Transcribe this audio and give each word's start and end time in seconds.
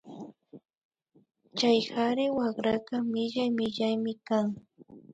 Chay 1.57 1.79
kari 1.91 2.25
wakraka 2.37 2.95
millay 3.11 3.49
millaymi 3.57 4.13
kan 4.27 4.47